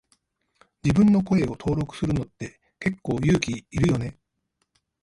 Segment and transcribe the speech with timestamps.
[0.83, 4.17] 自分の声を登録するのって結構勇気いるよね。